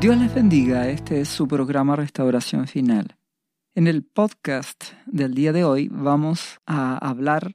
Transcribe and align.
Dios 0.00 0.16
les 0.16 0.34
bendiga, 0.34 0.88
este 0.88 1.20
es 1.20 1.28
su 1.28 1.46
programa 1.46 1.94
Restauración 1.94 2.66
Final. 2.66 3.18
En 3.74 3.86
el 3.86 4.02
podcast 4.02 4.94
del 5.04 5.34
día 5.34 5.52
de 5.52 5.62
hoy 5.64 5.88
vamos 5.92 6.58
a 6.64 6.96
hablar 6.96 7.54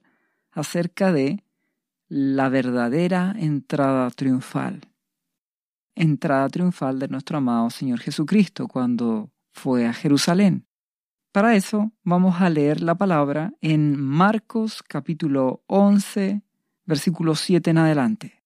acerca 0.52 1.10
de 1.10 1.42
la 2.06 2.48
verdadera 2.48 3.34
entrada 3.36 4.08
triunfal. 4.10 4.82
Entrada 5.96 6.48
triunfal 6.48 7.00
de 7.00 7.08
nuestro 7.08 7.38
amado 7.38 7.68
Señor 7.70 7.98
Jesucristo 7.98 8.68
cuando 8.68 9.32
fue 9.50 9.84
a 9.84 9.92
Jerusalén. 9.92 10.68
Para 11.32 11.56
eso 11.56 11.90
vamos 12.04 12.40
a 12.40 12.48
leer 12.48 12.80
la 12.80 12.94
palabra 12.94 13.54
en 13.60 14.00
Marcos 14.00 14.84
capítulo 14.84 15.64
11, 15.66 16.42
versículo 16.84 17.34
7 17.34 17.70
en 17.70 17.78
adelante. 17.78 18.45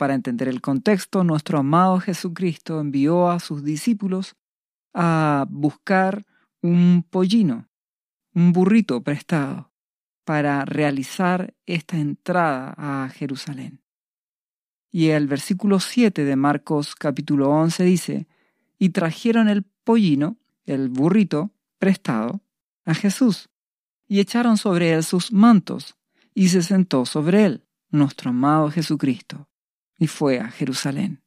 Para 0.00 0.14
entender 0.14 0.48
el 0.48 0.62
contexto, 0.62 1.24
nuestro 1.24 1.58
amado 1.58 2.00
Jesucristo 2.00 2.80
envió 2.80 3.28
a 3.28 3.38
sus 3.38 3.62
discípulos 3.62 4.34
a 4.94 5.44
buscar 5.50 6.24
un 6.62 7.02
pollino, 7.02 7.68
un 8.34 8.54
burrito 8.54 9.02
prestado, 9.02 9.74
para 10.24 10.64
realizar 10.64 11.52
esta 11.66 11.98
entrada 11.98 12.74
a 12.78 13.10
Jerusalén. 13.10 13.82
Y 14.90 15.08
el 15.08 15.26
versículo 15.26 15.80
7 15.80 16.24
de 16.24 16.34
Marcos 16.34 16.94
capítulo 16.94 17.50
11 17.50 17.84
dice, 17.84 18.26
y 18.78 18.88
trajeron 18.88 19.50
el 19.50 19.64
pollino, 19.84 20.38
el 20.64 20.88
burrito, 20.88 21.50
prestado, 21.78 22.40
a 22.86 22.94
Jesús, 22.94 23.50
y 24.08 24.20
echaron 24.20 24.56
sobre 24.56 24.94
él 24.94 25.04
sus 25.04 25.30
mantos, 25.30 25.94
y 26.32 26.48
se 26.48 26.62
sentó 26.62 27.04
sobre 27.04 27.44
él, 27.44 27.66
nuestro 27.90 28.30
amado 28.30 28.70
Jesucristo 28.70 29.49
y 30.00 30.08
fue 30.08 30.40
a 30.40 30.48
Jerusalén. 30.48 31.22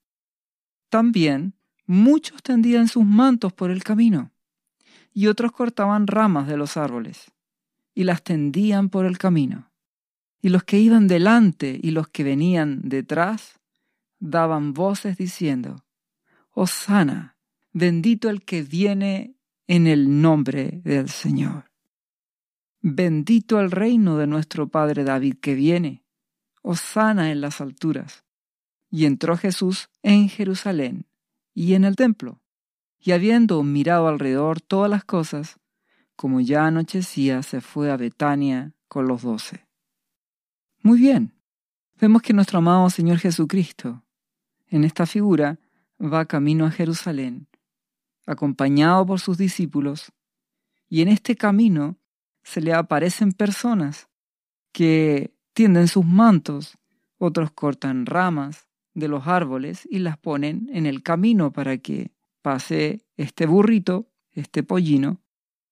También 0.89 1.53
muchos 1.85 2.41
tendían 2.41 2.87
sus 2.89 3.05
mantos 3.05 3.53
por 3.53 3.71
el 3.71 3.83
camino, 3.83 4.31
y 5.13 5.27
otros 5.27 5.51
cortaban 5.51 6.07
ramas 6.07 6.47
de 6.47 6.57
los 6.57 6.75
árboles, 6.75 7.31
y 7.93 8.03
las 8.03 8.23
tendían 8.23 8.89
por 8.89 9.05
el 9.05 9.19
camino. 9.19 9.71
Y 10.41 10.49
los 10.49 10.63
que 10.63 10.79
iban 10.79 11.07
delante 11.07 11.79
y 11.81 11.91
los 11.91 12.07
que 12.07 12.23
venían 12.23 12.81
detrás 12.89 13.59
daban 14.19 14.73
voces 14.73 15.17
diciendo, 15.17 15.85
Hosana, 16.49 17.37
bendito 17.71 18.29
el 18.29 18.43
que 18.43 18.63
viene 18.63 19.35
en 19.67 19.85
el 19.85 20.19
nombre 20.19 20.81
del 20.83 21.09
Señor. 21.09 21.69
Bendito 22.81 23.59
el 23.59 23.69
reino 23.69 24.17
de 24.17 24.25
nuestro 24.27 24.67
Padre 24.67 25.03
David 25.03 25.35
que 25.39 25.53
viene, 25.53 26.03
Hosana 26.63 27.31
en 27.31 27.39
las 27.39 27.61
alturas. 27.61 28.22
Y 28.95 29.07
entró 29.07 29.37
Jesús 29.37 29.89
en 30.03 30.29
Jerusalén 30.29 31.07
y 31.55 31.73
en 31.73 31.83
el 31.83 31.95
templo, 31.95 32.39
y 32.99 33.13
habiendo 33.13 33.63
mirado 33.63 34.07
alrededor 34.07 34.61
todas 34.61 34.87
las 34.87 35.03
cosas, 35.03 35.59
como 36.15 36.41
ya 36.41 36.67
anochecía, 36.67 37.41
se 37.41 37.59
fue 37.59 37.89
a 37.89 37.97
Betania 37.97 38.75
con 38.87 39.07
los 39.07 39.23
doce. 39.23 39.65
Muy 40.83 40.99
bien, 40.99 41.33
vemos 41.99 42.21
que 42.21 42.33
nuestro 42.33 42.59
amado 42.59 42.87
Señor 42.91 43.17
Jesucristo, 43.17 44.03
en 44.67 44.83
esta 44.83 45.07
figura, 45.07 45.57
va 45.99 46.25
camino 46.25 46.67
a 46.67 46.69
Jerusalén, 46.69 47.47
acompañado 48.27 49.07
por 49.07 49.19
sus 49.19 49.39
discípulos, 49.39 50.11
y 50.87 51.01
en 51.01 51.07
este 51.07 51.35
camino 51.35 51.97
se 52.43 52.61
le 52.61 52.75
aparecen 52.75 53.31
personas 53.31 54.07
que 54.71 55.33
tienden 55.53 55.87
sus 55.87 56.05
mantos, 56.05 56.77
otros 57.17 57.49
cortan 57.49 58.05
ramas, 58.05 58.67
de 58.93 59.07
los 59.07 59.27
árboles 59.27 59.87
y 59.89 59.99
las 59.99 60.17
ponen 60.17 60.69
en 60.73 60.85
el 60.85 61.03
camino 61.03 61.51
para 61.51 61.77
que 61.77 62.11
pase 62.41 63.05
este 63.17 63.45
burrito, 63.45 64.09
este 64.31 64.63
pollino, 64.63 65.21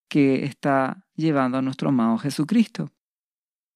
que 0.08 0.46
está 0.46 1.08
llevando 1.16 1.58
a 1.58 1.62
nuestro 1.62 1.90
amado 1.90 2.18
Jesucristo. 2.18 2.92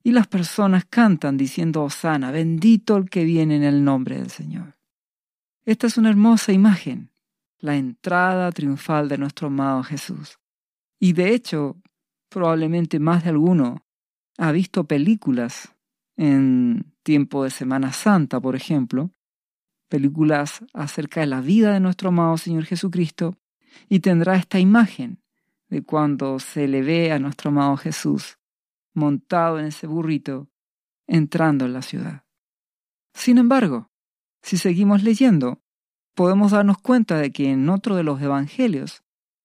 Y 0.03 0.11
las 0.11 0.27
personas 0.27 0.85
cantan 0.85 1.37
diciendo, 1.37 1.83
Osana, 1.83 2.31
bendito 2.31 2.97
el 2.97 3.09
que 3.09 3.23
viene 3.23 3.55
en 3.55 3.63
el 3.63 3.83
nombre 3.83 4.17
del 4.17 4.29
Señor. 4.29 4.77
Esta 5.65 5.87
es 5.87 5.97
una 5.97 6.09
hermosa 6.09 6.51
imagen, 6.51 7.09
la 7.59 7.75
entrada 7.75 8.51
triunfal 8.51 9.09
de 9.09 9.17
nuestro 9.17 9.47
amado 9.47 9.81
Jesús. 9.83 10.37
Y 10.99 11.13
de 11.13 11.33
hecho, 11.33 11.77
probablemente 12.29 12.99
más 12.99 13.23
de 13.23 13.31
alguno 13.31 13.85
ha 14.37 14.51
visto 14.51 14.83
películas 14.83 15.73
en 16.17 16.93
tiempo 17.03 17.43
de 17.43 17.49
Semana 17.49 17.91
Santa, 17.93 18.39
por 18.39 18.55
ejemplo, 18.55 19.11
películas 19.87 20.63
acerca 20.73 21.21
de 21.21 21.27
la 21.27 21.41
vida 21.41 21.73
de 21.73 21.79
nuestro 21.79 22.09
amado 22.09 22.37
Señor 22.37 22.65
Jesucristo 22.65 23.37
y 23.89 23.99
tendrá 23.99 24.35
esta 24.35 24.59
imagen 24.59 25.21
de 25.69 25.83
cuando 25.83 26.39
se 26.39 26.67
le 26.67 26.81
ve 26.81 27.11
a 27.11 27.19
nuestro 27.19 27.49
amado 27.49 27.77
Jesús 27.77 28.37
montado 28.93 29.59
en 29.59 29.65
ese 29.65 29.87
burrito 29.87 30.49
entrando 31.07 31.65
en 31.65 31.73
la 31.73 31.81
ciudad. 31.81 32.25
Sin 33.13 33.37
embargo, 33.37 33.91
si 34.41 34.57
seguimos 34.57 35.03
leyendo, 35.03 35.61
podemos 36.15 36.51
darnos 36.51 36.77
cuenta 36.79 37.17
de 37.17 37.31
que 37.31 37.51
en 37.51 37.69
otro 37.69 37.95
de 37.95 38.03
los 38.03 38.21
evangelios, 38.21 39.03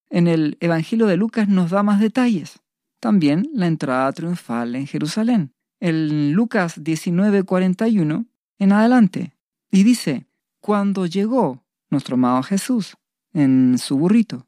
en 0.09 0.27
el 0.27 0.57
Evangelio 0.61 1.07
de 1.07 1.17
Lucas 1.17 1.49
nos 1.49 1.71
da 1.71 1.83
más 1.83 2.01
detalles. 2.01 2.61
También 3.01 3.49
la 3.55 3.67
entrada 3.67 4.13
triunfal 4.13 4.75
en 4.75 4.87
Jerusalén. 4.87 5.55
En 5.79 6.33
Lucas 6.33 6.83
19:41 6.83 8.27
en 8.59 8.73
adelante. 8.73 9.37
Y 9.71 9.85
dice, 9.85 10.27
cuando 10.61 11.07
llegó 11.07 11.65
nuestro 11.89 12.15
amado 12.15 12.43
Jesús 12.43 12.97
en 13.33 13.79
su 13.79 13.99
burrito 13.99 14.47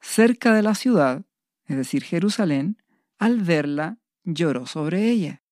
cerca 0.00 0.54
de 0.54 0.62
la 0.62 0.74
ciudad, 0.74 1.24
es 1.64 1.76
decir, 1.76 2.04
Jerusalén, 2.04 2.82
al 3.18 3.40
verla 3.40 3.98
lloró 4.22 4.66
sobre 4.66 5.10
ella, 5.10 5.42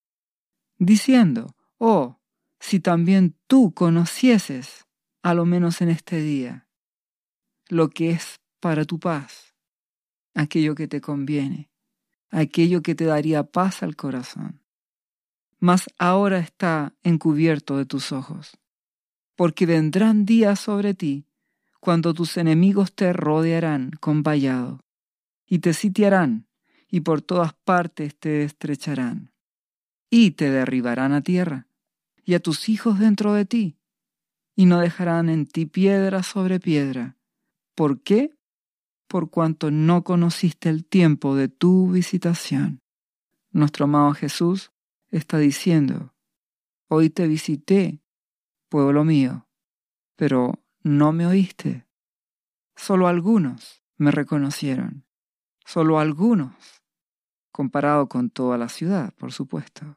diciendo, 0.78 1.56
oh, 1.78 2.20
si 2.60 2.78
también 2.81 3.37
tú 3.47 3.72
conocieses, 3.75 4.87
a 5.22 5.34
lo 5.34 5.44
menos 5.44 5.81
en 5.81 5.88
este 5.88 6.21
día, 6.21 6.69
lo 7.69 7.91
que 7.91 8.10
es 8.10 8.41
para 8.60 8.84
tu 8.84 9.00
paz, 9.00 9.54
aquello 10.34 10.75
que 10.75 10.86
te 10.86 11.00
conviene, 11.00 11.71
aquello 12.31 12.82
que 12.82 12.94
te 12.94 13.06
daría 13.06 13.44
paz 13.44 13.82
al 13.82 13.97
corazón. 13.97 14.60
Mas 15.59 15.88
ahora 15.98 16.38
está 16.38 16.94
encubierto 17.03 17.78
de 17.78 17.86
tus 17.86 18.12
ojos 18.12 18.59
porque 19.37 19.67
vendrán 19.67 20.25
días 20.25 20.61
sobre 20.61 20.95
ti 20.95 21.27
cuando 21.84 22.15
tus 22.15 22.39
enemigos 22.39 22.95
te 22.95 23.12
rodearán 23.12 23.91
con 24.00 24.22
vallado, 24.22 24.81
y 25.47 25.59
te 25.59 25.75
sitiarán, 25.75 26.49
y 26.89 27.00
por 27.00 27.21
todas 27.21 27.53
partes 27.53 28.19
te 28.19 28.43
estrecharán, 28.43 29.33
y 30.09 30.31
te 30.31 30.50
derribarán 30.50 31.12
a 31.12 31.21
tierra, 31.21 31.69
y 32.25 32.33
a 32.34 32.41
tus 32.41 32.71
hijos 32.71 32.99
dentro 32.99 33.34
de 33.34 33.45
ti, 33.45 33.77
y 34.56 34.65
no 34.65 34.81
dejarán 34.81 35.28
en 35.28 35.47
ti 35.47 35.66
piedra 35.66 36.22
sobre 36.22 36.59
piedra. 36.59 37.19
¿Por 37.75 38.01
qué? 38.01 38.31
Por 39.06 39.28
cuanto 39.28 39.71
no 39.71 40.05
conociste 40.05 40.71
el 40.71 40.87
tiempo 40.87 41.37
de 41.37 41.49
tu 41.49 41.91
visitación. 41.91 42.81
Nuestro 43.51 43.84
amado 43.84 44.15
Jesús 44.15 44.72
está 45.11 45.37
diciendo, 45.37 46.15
hoy 46.89 47.11
te 47.11 47.28
visité 47.28 48.01
pueblo 48.75 49.05
mío, 49.05 49.47
pero 50.17 50.61
no 50.83 51.12
me 51.12 51.29
oíste. 51.29 51.87
Solo 52.75 53.07
algunos 53.07 53.85
me 53.99 54.11
reconocieron, 54.11 55.05
solo 55.65 56.01
algunos, 56.01 56.57
comparado 57.53 58.09
con 58.09 58.31
toda 58.31 58.59
la 58.59 58.69
ciudad, 58.69 59.15
por 59.15 59.31
supuesto. 59.31 59.97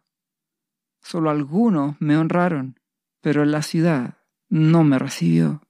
Solo 1.02 1.32
algunos 1.32 2.00
me 2.00 2.18
honraron, 2.18 2.80
pero 3.20 3.42
en 3.42 3.50
la 3.50 3.64
ciudad 3.64 4.20
no 4.48 4.84
me 4.84 5.00
recibió, 5.00 5.64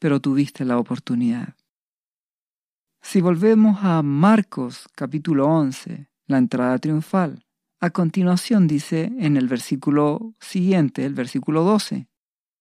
pero 0.00 0.18
tuviste 0.18 0.64
la 0.64 0.76
oportunidad. 0.76 1.54
Si 3.00 3.20
volvemos 3.20 3.78
a 3.84 4.02
Marcos 4.02 4.88
capítulo 4.96 5.46
11, 5.46 6.10
la 6.26 6.38
entrada 6.38 6.76
triunfal, 6.78 7.46
a 7.78 7.90
continuación 7.90 8.66
dice 8.66 9.12
en 9.20 9.36
el 9.36 9.46
versículo 9.46 10.34
siguiente, 10.40 11.04
el 11.04 11.14
versículo 11.14 11.62
12, 11.62 12.09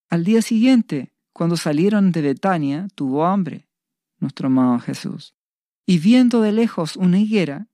al 0.09 0.23
día 0.23 0.41
siguiente, 0.41 1.13
cuando 1.33 1.55
salieron 1.55 2.11
de 2.11 2.21
Betania, 2.21 2.87
tuvo 2.95 3.25
hambre, 3.25 3.67
nuestro 4.17 4.47
amado 4.47 4.79
Jesús. 4.79 5.35
Y 5.85 5.99
viendo 5.99 6.41
de 6.41 6.51
lejos 6.51 6.95
una 6.95 7.19
higuera 7.19 7.67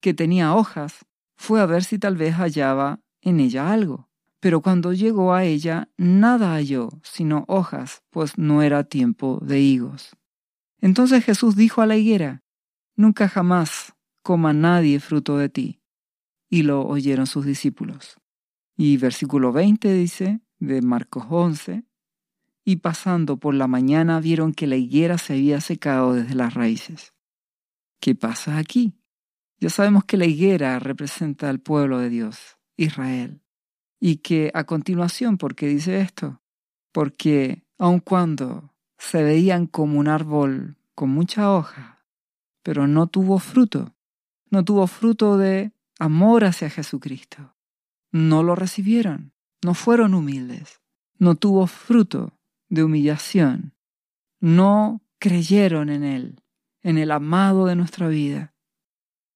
que 0.00 0.14
tenía 0.14 0.54
hojas, 0.54 1.04
fue 1.36 1.60
a 1.60 1.66
ver 1.66 1.84
si 1.84 1.98
tal 1.98 2.16
vez 2.16 2.34
hallaba 2.34 3.00
en 3.20 3.40
ella 3.40 3.72
algo. 3.72 4.08
Pero 4.40 4.60
cuando 4.60 4.92
llegó 4.92 5.32
a 5.32 5.44
ella, 5.44 5.88
nada 5.96 6.54
halló, 6.54 6.88
sino 7.02 7.44
hojas, 7.48 8.02
pues 8.10 8.36
no 8.38 8.62
era 8.62 8.84
tiempo 8.84 9.40
de 9.42 9.60
higos. 9.60 10.16
Entonces 10.80 11.24
Jesús 11.24 11.56
dijo 11.56 11.82
a 11.82 11.86
la 11.86 11.96
higuera, 11.96 12.42
Nunca 12.96 13.28
jamás 13.28 13.94
coma 14.22 14.52
nadie 14.52 15.00
fruto 15.00 15.36
de 15.36 15.48
ti. 15.48 15.80
Y 16.48 16.62
lo 16.62 16.86
oyeron 16.86 17.26
sus 17.26 17.44
discípulos. 17.44 18.20
Y 18.76 18.96
versículo 18.96 19.52
20 19.52 19.92
dice, 19.92 20.40
de 20.58 20.82
Marcos 20.82 21.24
11, 21.28 21.84
y 22.64 22.76
pasando 22.76 23.36
por 23.36 23.54
la 23.54 23.66
mañana 23.66 24.20
vieron 24.20 24.52
que 24.52 24.66
la 24.66 24.76
higuera 24.76 25.18
se 25.18 25.34
había 25.34 25.60
secado 25.60 26.14
desde 26.14 26.34
las 26.34 26.54
raíces. 26.54 27.12
¿Qué 28.00 28.14
pasa 28.14 28.58
aquí? 28.58 28.94
Ya 29.60 29.70
sabemos 29.70 30.04
que 30.04 30.16
la 30.16 30.26
higuera 30.26 30.78
representa 30.78 31.48
al 31.50 31.60
pueblo 31.60 31.98
de 31.98 32.08
Dios, 32.08 32.58
Israel, 32.76 33.42
y 34.00 34.16
que 34.16 34.50
a 34.54 34.64
continuación, 34.64 35.38
¿por 35.38 35.54
qué 35.54 35.68
dice 35.68 36.00
esto? 36.00 36.42
Porque 36.92 37.64
aun 37.78 38.00
cuando 38.00 38.74
se 38.98 39.22
veían 39.22 39.66
como 39.66 39.98
un 39.98 40.08
árbol 40.08 40.76
con 40.94 41.10
mucha 41.10 41.52
hoja, 41.52 42.04
pero 42.62 42.86
no 42.86 43.06
tuvo 43.06 43.38
fruto, 43.38 43.94
no 44.50 44.64
tuvo 44.64 44.86
fruto 44.86 45.36
de 45.36 45.72
amor 45.98 46.44
hacia 46.44 46.70
Jesucristo, 46.70 47.54
no 48.10 48.42
lo 48.42 48.54
recibieron, 48.54 49.33
no 49.64 49.72
fueron 49.72 50.12
humildes, 50.12 50.82
no 51.18 51.36
tuvo 51.36 51.66
fruto 51.66 52.38
de 52.68 52.84
humillación, 52.84 53.74
no 54.38 55.02
creyeron 55.18 55.88
en 55.88 56.04
Él, 56.04 56.42
en 56.82 56.98
el 56.98 57.10
amado 57.10 57.64
de 57.64 57.74
nuestra 57.74 58.08
vida, 58.08 58.54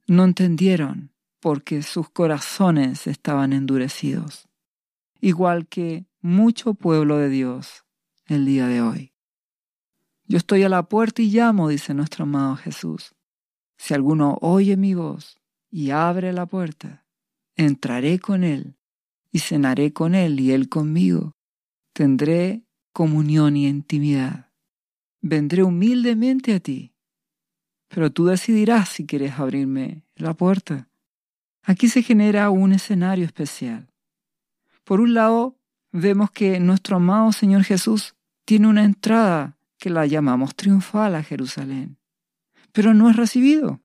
no 0.06 0.24
entendieron 0.24 1.12
porque 1.40 1.82
sus 1.82 2.10
corazones 2.10 3.06
estaban 3.06 3.54
endurecidos, 3.54 4.48
igual 5.18 5.66
que 5.66 6.06
mucho 6.20 6.74
pueblo 6.74 7.16
de 7.16 7.30
Dios 7.30 7.86
el 8.26 8.44
día 8.44 8.66
de 8.66 8.82
hoy. 8.82 9.14
Yo 10.26 10.36
estoy 10.36 10.62
a 10.62 10.68
la 10.68 10.82
puerta 10.82 11.22
y 11.22 11.30
llamo, 11.30 11.68
dice 11.68 11.94
nuestro 11.94 12.24
amado 12.24 12.56
Jesús. 12.56 13.14
Si 13.78 13.94
alguno 13.94 14.36
oye 14.42 14.76
mi 14.76 14.92
voz 14.92 15.38
y 15.70 15.90
abre 15.90 16.34
la 16.34 16.44
puerta, 16.44 17.06
entraré 17.56 18.18
con 18.18 18.44
él 18.44 18.77
y 19.30 19.40
cenaré 19.40 19.92
con 19.92 20.14
él 20.14 20.40
y 20.40 20.52
él 20.52 20.68
conmigo. 20.68 21.36
Tendré 21.92 22.64
comunión 22.92 23.56
y 23.56 23.66
intimidad. 23.66 24.52
Vendré 25.20 25.62
humildemente 25.62 26.54
a 26.54 26.60
ti 26.60 26.94
pero 27.88 28.12
tú 28.12 28.26
decidirás 28.26 28.90
si 28.90 29.06
quieres 29.06 29.38
abrirme 29.38 30.04
la 30.14 30.34
puerta. 30.34 30.88
Aquí 31.62 31.88
se 31.88 32.02
genera 32.02 32.50
un 32.50 32.72
escenario 32.72 33.24
especial. 33.24 33.90
Por 34.84 35.00
un 35.00 35.14
lado, 35.14 35.58
vemos 35.90 36.30
que 36.30 36.60
nuestro 36.60 36.96
amado 36.96 37.32
Señor 37.32 37.64
Jesús 37.64 38.14
tiene 38.44 38.68
una 38.68 38.84
entrada 38.84 39.58
que 39.78 39.90
la 39.90 40.06
llamamos 40.06 40.54
triunfal 40.54 41.14
a 41.14 41.22
Jerusalén, 41.22 41.98
pero 42.72 42.94
no 42.94 43.10
es 43.10 43.16
recibido. 43.16 43.80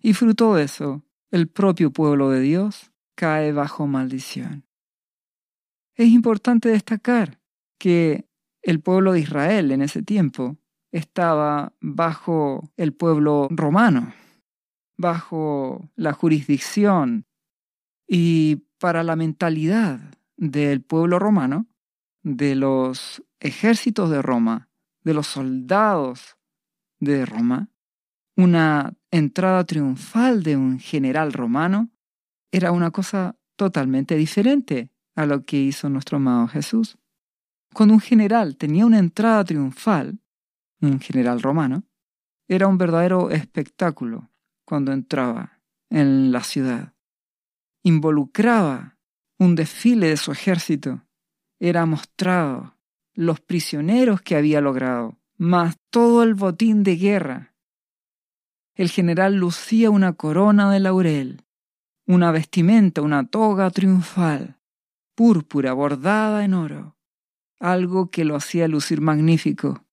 Y 0.00 0.14
fruto 0.14 0.54
de 0.54 0.64
eso, 0.64 1.04
el 1.30 1.48
propio 1.48 1.90
pueblo 1.92 2.30
de 2.30 2.40
Dios 2.40 2.90
cae 3.14 3.52
bajo 3.52 3.86
maldición. 3.86 4.64
Es 5.94 6.08
importante 6.08 6.70
destacar 6.70 7.40
que 7.78 8.28
el 8.62 8.80
pueblo 8.80 9.12
de 9.12 9.20
Israel 9.20 9.72
en 9.72 9.82
ese 9.82 10.02
tiempo 10.02 10.58
estaba 10.90 11.74
bajo 11.80 12.70
el 12.76 12.94
pueblo 12.94 13.48
romano, 13.50 14.14
bajo 14.96 15.90
la 15.96 16.12
jurisdicción 16.12 17.26
y 18.06 18.66
para 18.78 19.02
la 19.02 19.16
mentalidad 19.16 20.00
del 20.36 20.82
pueblo 20.82 21.18
romano, 21.18 21.66
de 22.22 22.54
los 22.54 23.22
ejércitos 23.40 24.10
de 24.10 24.22
Roma, 24.22 24.68
de 25.02 25.14
los 25.14 25.26
soldados 25.26 26.36
de 27.00 27.26
Roma, 27.26 27.68
una 28.36 28.94
entrada 29.10 29.64
triunfal 29.64 30.42
de 30.42 30.56
un 30.56 30.78
general 30.78 31.32
romano 31.32 31.90
era 32.52 32.70
una 32.72 32.90
cosa 32.90 33.36
totalmente 33.56 34.16
diferente 34.16 34.90
a 35.14 35.26
lo 35.26 35.44
que 35.44 35.58
hizo 35.58 35.88
nuestro 35.88 36.16
amado 36.16 36.48
Jesús. 36.48 36.98
Cuando 37.72 37.94
un 37.94 38.00
general 38.00 38.56
tenía 38.56 38.86
una 38.86 38.98
entrada 38.98 39.44
triunfal, 39.44 40.18
un 40.80 41.00
general 41.00 41.40
romano, 41.40 41.84
era 42.48 42.66
un 42.66 42.76
verdadero 42.76 43.30
espectáculo 43.30 44.30
cuando 44.64 44.92
entraba 44.92 45.60
en 45.90 46.32
la 46.32 46.42
ciudad. 46.42 46.94
Involucraba 47.82 48.98
un 49.38 49.54
desfile 49.54 50.08
de 50.08 50.16
su 50.16 50.32
ejército. 50.32 51.02
Era 51.58 51.86
mostrado 51.86 52.76
los 53.14 53.40
prisioneros 53.40 54.20
que 54.20 54.36
había 54.36 54.60
logrado, 54.60 55.18
más 55.36 55.76
todo 55.90 56.22
el 56.22 56.34
botín 56.34 56.82
de 56.82 56.96
guerra. 56.96 57.54
El 58.74 58.88
general 58.88 59.34
lucía 59.34 59.90
una 59.90 60.14
corona 60.14 60.70
de 60.70 60.80
laurel, 60.80 61.44
una 62.06 62.32
vestimenta, 62.32 63.02
una 63.02 63.26
toga 63.26 63.70
triunfal, 63.70 64.58
púrpura 65.14 65.72
bordada 65.72 66.44
en 66.44 66.54
oro, 66.54 66.96
algo 67.58 68.10
que 68.10 68.24
lo 68.24 68.36
hacía 68.36 68.68
lucir 68.68 69.00
magnífico 69.00 69.84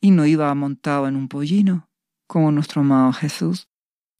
y 0.00 0.10
no 0.10 0.26
iba 0.26 0.54
montado 0.54 1.08
en 1.08 1.16
un 1.16 1.28
pollino, 1.28 1.88
como 2.26 2.52
nuestro 2.52 2.82
amado 2.82 3.12
Jesús. 3.12 3.68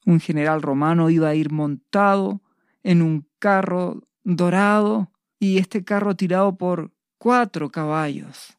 Un 0.07 0.21
general 0.21 0.63
romano 0.63 1.11
iba 1.11 1.29
a 1.29 1.35
ir 1.35 1.53
montado 1.53 2.43
en 2.83 3.03
un 3.03 3.29
carro 3.39 4.07
dorado 4.23 5.11
y 5.39 5.59
este 5.59 5.85
carro 5.85 6.15
tirado 6.17 6.57
por 6.57 6.93
cuatro 7.19 7.71
caballos. 7.71 8.59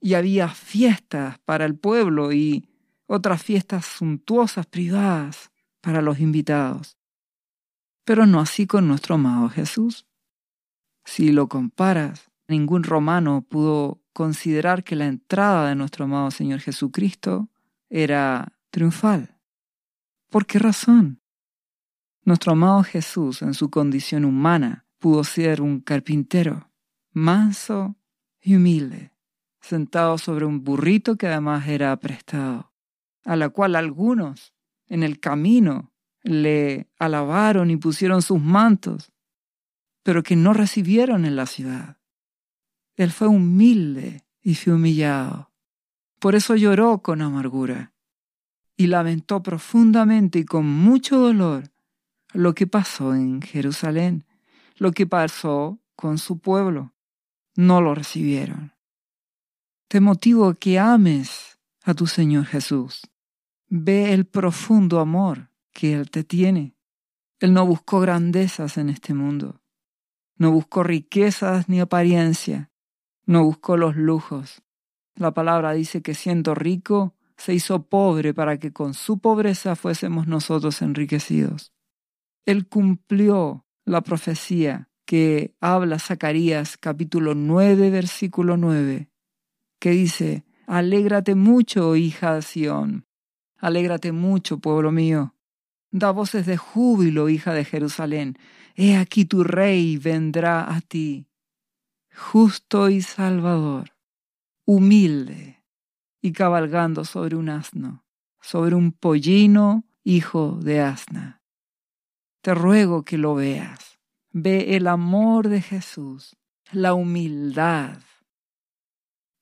Y 0.00 0.14
había 0.14 0.48
fiestas 0.48 1.38
para 1.40 1.64
el 1.64 1.76
pueblo 1.76 2.32
y 2.32 2.68
otras 3.06 3.42
fiestas 3.42 3.84
suntuosas 3.86 4.66
privadas 4.66 5.50
para 5.80 6.02
los 6.02 6.20
invitados. 6.20 6.98
Pero 8.04 8.26
no 8.26 8.40
así 8.40 8.66
con 8.66 8.86
nuestro 8.86 9.16
amado 9.16 9.48
Jesús. 9.48 10.06
Si 11.04 11.32
lo 11.32 11.48
comparas, 11.48 12.30
ningún 12.48 12.82
romano 12.82 13.42
pudo 13.48 14.02
considerar 14.12 14.84
que 14.84 14.96
la 14.96 15.06
entrada 15.06 15.68
de 15.68 15.74
nuestro 15.74 16.04
amado 16.04 16.30
Señor 16.30 16.60
Jesucristo 16.60 17.50
era 17.90 18.52
triunfal. 18.70 19.38
¿Por 20.30 20.46
qué 20.46 20.58
razón? 20.58 21.20
Nuestro 22.22 22.52
amado 22.52 22.82
Jesús, 22.82 23.42
en 23.42 23.54
su 23.54 23.70
condición 23.70 24.24
humana, 24.24 24.86
pudo 24.98 25.24
ser 25.24 25.60
un 25.60 25.80
carpintero, 25.80 26.70
manso 27.12 27.96
y 28.40 28.56
humilde, 28.56 29.12
sentado 29.60 30.16
sobre 30.16 30.46
un 30.46 30.64
burrito 30.64 31.16
que 31.16 31.26
además 31.26 31.68
era 31.68 31.94
prestado, 31.98 32.72
a 33.24 33.36
la 33.36 33.50
cual 33.50 33.76
algunos 33.76 34.54
en 34.88 35.02
el 35.02 35.20
camino 35.20 35.92
le 36.22 36.88
alabaron 36.98 37.70
y 37.70 37.76
pusieron 37.76 38.22
sus 38.22 38.40
mantos, 38.40 39.12
pero 40.04 40.22
que 40.22 40.36
no 40.36 40.52
recibieron 40.52 41.24
en 41.24 41.34
la 41.34 41.46
ciudad. 41.46 41.96
Él 42.94 43.10
fue 43.10 43.26
humilde 43.26 44.22
y 44.40 44.54
fue 44.54 44.74
humillado. 44.74 45.50
Por 46.20 46.36
eso 46.36 46.54
lloró 46.54 46.98
con 47.02 47.22
amargura 47.22 47.92
y 48.76 48.86
lamentó 48.86 49.42
profundamente 49.42 50.38
y 50.38 50.44
con 50.44 50.66
mucho 50.66 51.18
dolor 51.18 51.72
lo 52.32 52.54
que 52.54 52.66
pasó 52.66 53.14
en 53.14 53.40
Jerusalén, 53.42 54.24
lo 54.76 54.92
que 54.92 55.06
pasó 55.06 55.80
con 55.96 56.18
su 56.18 56.38
pueblo. 56.38 56.92
No 57.56 57.80
lo 57.80 57.94
recibieron. 57.94 58.74
Te 59.88 60.00
motivo 60.00 60.54
que 60.54 60.78
ames 60.78 61.58
a 61.82 61.94
tu 61.94 62.06
Señor 62.06 62.44
Jesús. 62.46 63.02
Ve 63.68 64.12
el 64.12 64.26
profundo 64.26 65.00
amor 65.00 65.50
que 65.72 65.94
Él 65.94 66.10
te 66.10 66.24
tiene. 66.24 66.74
Él 67.38 67.54
no 67.54 67.64
buscó 67.64 68.00
grandezas 68.00 68.76
en 68.76 68.90
este 68.90 69.14
mundo. 69.14 69.63
No 70.36 70.50
buscó 70.50 70.82
riquezas 70.82 71.68
ni 71.68 71.80
apariencia. 71.80 72.70
No 73.26 73.44
buscó 73.44 73.76
los 73.76 73.96
lujos. 73.96 74.62
La 75.14 75.32
palabra 75.32 75.72
dice 75.72 76.02
que 76.02 76.14
siendo 76.14 76.54
rico, 76.54 77.14
se 77.36 77.54
hizo 77.54 77.86
pobre 77.86 78.34
para 78.34 78.58
que 78.58 78.72
con 78.72 78.94
su 78.94 79.18
pobreza 79.18 79.76
fuésemos 79.76 80.26
nosotros 80.26 80.82
enriquecidos. 80.82 81.72
Él 82.46 82.68
cumplió 82.68 83.64
la 83.84 84.02
profecía 84.02 84.88
que 85.04 85.54
habla 85.60 85.98
Zacarías 85.98 86.76
capítulo 86.78 87.34
9 87.34 87.90
versículo 87.90 88.56
9, 88.56 89.10
que 89.78 89.90
dice, 89.90 90.44
Alégrate 90.66 91.34
mucho, 91.34 91.94
hija 91.94 92.34
de 92.34 92.42
Sión, 92.42 93.06
alégrate 93.58 94.12
mucho, 94.12 94.58
pueblo 94.58 94.92
mío. 94.92 95.34
Da 95.90 96.10
voces 96.10 96.46
de 96.46 96.56
júbilo, 96.56 97.28
hija 97.28 97.52
de 97.52 97.64
Jerusalén. 97.64 98.36
He 98.74 98.96
aquí 98.96 99.24
tu 99.24 99.44
rey 99.44 99.96
vendrá 99.96 100.74
a 100.74 100.80
ti 100.80 101.28
justo 102.14 102.88
y 102.88 103.02
salvador, 103.02 103.94
humilde 104.64 105.62
y 106.20 106.32
cabalgando 106.32 107.04
sobre 107.04 107.36
un 107.36 107.48
asno, 107.48 108.04
sobre 108.40 108.74
un 108.74 108.92
pollino 108.92 109.84
hijo 110.04 110.58
de 110.62 110.80
asna. 110.80 111.42
Te 112.40 112.54
ruego 112.54 113.04
que 113.04 113.18
lo 113.18 113.34
veas. 113.34 113.98
Ve 114.30 114.76
el 114.76 114.88
amor 114.88 115.48
de 115.48 115.62
Jesús, 115.62 116.36
la 116.72 116.94
humildad, 116.94 117.98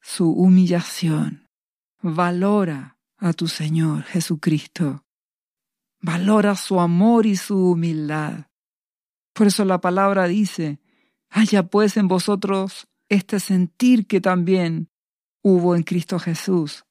su 0.00 0.30
humillación. 0.30 1.48
Valora 2.02 2.98
a 3.16 3.32
tu 3.32 3.48
Señor 3.48 4.02
Jesucristo. 4.02 5.04
Valora 6.00 6.56
su 6.56 6.80
amor 6.80 7.26
y 7.26 7.36
su 7.36 7.70
humildad. 7.70 8.46
Por 9.32 9.46
eso 9.46 9.64
la 9.64 9.80
palabra 9.80 10.26
dice, 10.26 10.80
Haya 11.34 11.62
pues 11.62 11.96
en 11.96 12.08
vosotros 12.08 12.88
este 13.08 13.40
sentir 13.40 14.06
que 14.06 14.20
también 14.20 14.90
hubo 15.42 15.74
en 15.74 15.82
Cristo 15.82 16.18
Jesús. 16.18 16.84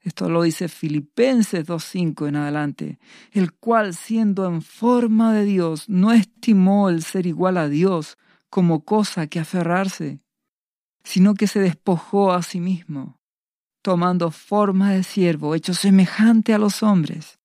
Esto 0.00 0.28
lo 0.28 0.42
dice 0.42 0.68
Filipenses 0.68 1.66
2.5 1.66 2.28
en 2.28 2.36
adelante, 2.36 2.98
el 3.32 3.52
cual 3.52 3.94
siendo 3.94 4.46
en 4.46 4.62
forma 4.62 5.32
de 5.32 5.44
Dios 5.44 5.88
no 5.88 6.12
estimó 6.12 6.90
el 6.90 7.02
ser 7.02 7.26
igual 7.26 7.56
a 7.56 7.68
Dios 7.68 8.18
como 8.50 8.84
cosa 8.84 9.26
que 9.26 9.40
aferrarse, 9.40 10.20
sino 11.04 11.34
que 11.34 11.46
se 11.48 11.60
despojó 11.60 12.32
a 12.32 12.42
sí 12.42 12.60
mismo, 12.60 13.20
tomando 13.82 14.30
forma 14.30 14.92
de 14.92 15.02
siervo, 15.02 15.54
hecho 15.54 15.74
semejante 15.74 16.54
a 16.54 16.58
los 16.58 16.82
hombres, 16.82 17.40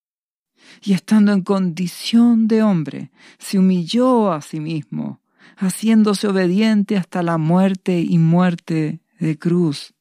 y 0.83 0.93
estando 0.93 1.31
en 1.31 1.41
condición 1.41 2.47
de 2.47 2.63
hombre, 2.63 3.11
se 3.37 3.59
humilló 3.59 4.31
a 4.31 4.41
sí 4.41 4.59
mismo, 4.59 5.21
haciéndose 5.57 6.27
obediente 6.27 6.97
hasta 6.97 7.23
la 7.23 7.37
muerte 7.37 7.99
y 7.99 8.17
muerte 8.17 9.01
de 9.19 9.37
cruz, 9.37 9.93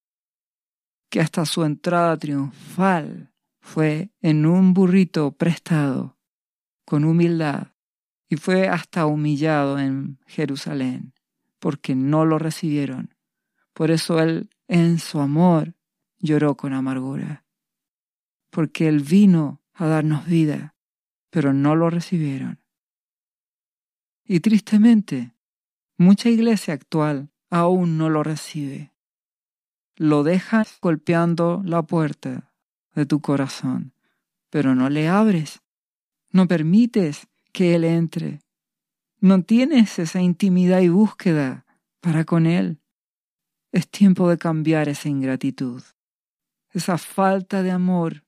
que 1.09 1.21
hasta 1.21 1.47
su 1.47 1.65
entrada 1.65 2.17
triunfal 2.17 3.33
fue 3.61 4.11
en 4.21 4.47
un 4.47 4.75
burrito 4.75 5.33
prestado, 5.33 6.17
con 6.85 7.05
humildad, 7.05 7.69
y 8.29 8.37
fue 8.37 8.69
hasta 8.69 9.07
humillado 9.07 9.79
en 9.79 10.19
Jerusalén, 10.27 11.15
porque 11.59 11.95
no 11.95 12.25
lo 12.25 12.39
recibieron. 12.39 13.15
Por 13.73 13.91
eso 13.91 14.21
él, 14.21 14.51
en 14.69 14.99
su 14.99 15.21
amor, 15.21 15.75
lloró 16.19 16.57
con 16.57 16.73
amargura, 16.73 17.45
porque 18.51 18.89
él 18.89 19.01
vino 19.01 19.61
a 19.77 19.87
darnos 19.87 20.27
vida, 20.27 20.75
pero 21.31 21.53
no 21.53 21.77
lo 21.77 21.91
recibieron. 21.91 22.61
Y 24.25 24.41
tristemente, 24.41 25.35
mucha 25.97 26.29
iglesia 26.29 26.75
actual 26.75 27.31
aún 27.51 27.97
no 27.99 28.11
lo 28.11 28.23
recibe. 28.23 28.93
Lo 29.97 30.25
dejas 30.25 30.79
golpeando 30.81 31.63
la 31.65 31.83
puerta 31.83 32.53
de 32.95 33.07
tu 33.07 33.21
corazón, 33.21 33.93
pero 34.51 34.75
no 34.75 34.91
le 34.91 35.09
abres, 35.09 35.63
no 36.31 36.49
permites 36.49 37.29
que 37.53 37.75
Él 37.75 37.85
entre. 37.85 38.41
No 39.21 39.43
tienes 39.43 39.99
esa 39.99 40.21
intimidad 40.21 40.81
y 40.81 40.89
búsqueda 40.89 41.65
para 42.01 42.25
con 42.25 42.47
Él. 42.47 42.81
Es 43.73 43.89
tiempo 43.89 44.29
de 44.29 44.39
cambiar 44.39 44.89
esa 44.89 45.09
ingratitud, 45.09 45.83
esa 46.73 46.99
falta 46.99 47.63
de 47.63 47.71
amor. 47.71 48.26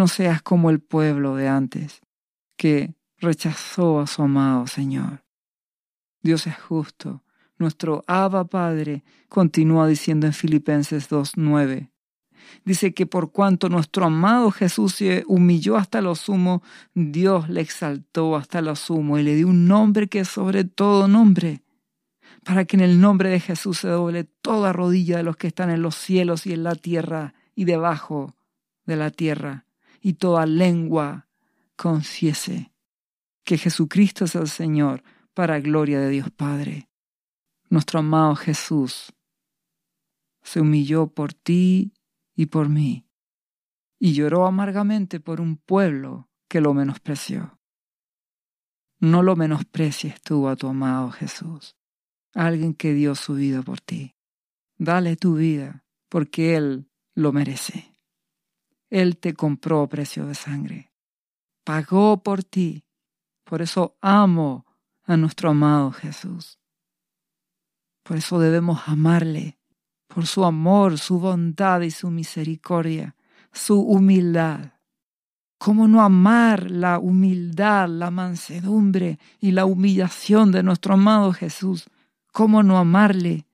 No 0.00 0.08
seas 0.08 0.40
como 0.40 0.70
el 0.70 0.80
pueblo 0.80 1.36
de 1.36 1.46
antes, 1.46 2.00
que 2.56 2.94
rechazó 3.18 4.00
a 4.00 4.06
su 4.06 4.22
amado 4.22 4.66
Señor. 4.66 5.26
Dios 6.22 6.46
es 6.46 6.56
justo. 6.56 7.22
Nuestro 7.58 8.02
Abba 8.06 8.46
Padre 8.46 9.04
continúa 9.28 9.86
diciendo 9.86 10.26
en 10.26 10.32
Filipenses 10.32 11.10
2.9 11.10 11.90
dice 12.64 12.94
que 12.94 13.04
por 13.04 13.30
cuanto 13.30 13.68
nuestro 13.68 14.06
amado 14.06 14.50
Jesús 14.50 14.94
se 14.94 15.22
humilló 15.26 15.76
hasta 15.76 16.00
lo 16.00 16.14
sumo, 16.14 16.62
Dios 16.94 17.50
le 17.50 17.60
exaltó 17.60 18.36
hasta 18.36 18.62
lo 18.62 18.76
sumo 18.76 19.18
y 19.18 19.22
le 19.22 19.34
dio 19.34 19.48
un 19.48 19.68
nombre 19.68 20.08
que 20.08 20.20
es 20.20 20.28
sobre 20.28 20.64
todo 20.64 21.08
nombre, 21.08 21.60
para 22.42 22.64
que 22.64 22.76
en 22.76 22.82
el 22.82 23.02
nombre 23.02 23.28
de 23.28 23.40
Jesús 23.40 23.80
se 23.80 23.88
doble 23.88 24.24
toda 24.24 24.72
rodilla 24.72 25.18
de 25.18 25.24
los 25.24 25.36
que 25.36 25.48
están 25.48 25.68
en 25.68 25.82
los 25.82 25.94
cielos 25.94 26.46
y 26.46 26.54
en 26.54 26.64
la 26.64 26.74
tierra 26.74 27.34
y 27.54 27.66
debajo 27.66 28.34
de 28.86 28.96
la 28.96 29.10
tierra, 29.10 29.66
y 30.00 30.14
toda 30.14 30.46
lengua 30.46 31.28
confiese 31.76 32.72
que 33.44 33.58
Jesucristo 33.58 34.24
es 34.24 34.34
el 34.34 34.48
Señor 34.48 35.02
para 35.34 35.60
gloria 35.60 36.00
de 36.00 36.10
Dios 36.10 36.30
Padre. 36.30 36.88
Nuestro 37.68 38.00
amado 38.00 38.34
Jesús 38.36 39.12
se 40.42 40.60
humilló 40.60 41.08
por 41.08 41.32
ti 41.32 41.92
y 42.34 42.46
por 42.46 42.68
mí, 42.68 43.06
y 43.98 44.14
lloró 44.14 44.46
amargamente 44.46 45.20
por 45.20 45.40
un 45.40 45.56
pueblo 45.56 46.28
que 46.48 46.60
lo 46.60 46.74
menospreció. 46.74 47.60
No 48.98 49.22
lo 49.22 49.36
menosprecies 49.36 50.20
tú 50.20 50.48
a 50.48 50.56
tu 50.56 50.66
amado 50.68 51.10
Jesús, 51.10 51.76
alguien 52.34 52.74
que 52.74 52.92
dio 52.92 53.14
su 53.14 53.34
vida 53.34 53.62
por 53.62 53.80
ti. 53.80 54.14
Dale 54.76 55.16
tu 55.16 55.34
vida, 55.34 55.84
porque 56.08 56.56
Él 56.56 56.90
lo 57.14 57.32
merece. 57.32 57.89
Él 58.90 59.16
te 59.16 59.34
compró 59.34 59.88
precio 59.88 60.26
de 60.26 60.34
sangre. 60.34 60.92
Pagó 61.64 62.22
por 62.22 62.42
ti. 62.42 62.84
Por 63.44 63.62
eso 63.62 63.96
amo 64.00 64.66
a 65.04 65.16
nuestro 65.16 65.50
amado 65.50 65.92
Jesús. 65.92 66.58
Por 68.02 68.16
eso 68.16 68.38
debemos 68.40 68.82
amarle 68.86 69.58
por 70.08 70.26
su 70.26 70.44
amor, 70.44 70.98
su 70.98 71.20
bondad 71.20 71.82
y 71.82 71.92
su 71.92 72.10
misericordia, 72.10 73.14
su 73.52 73.80
humildad. 73.80 74.72
¿Cómo 75.58 75.86
no 75.86 76.02
amar 76.02 76.70
la 76.70 76.98
humildad, 76.98 77.88
la 77.88 78.10
mansedumbre 78.10 79.18
y 79.40 79.52
la 79.52 79.66
humillación 79.66 80.50
de 80.50 80.62
nuestro 80.62 80.94
amado 80.94 81.32
Jesús? 81.32 81.88
¿Cómo 82.32 82.62
no 82.62 82.78
amarle 82.78 83.46